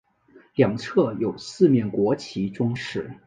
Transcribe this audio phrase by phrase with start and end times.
[0.55, 3.11] 两侧有四面国旗装饰。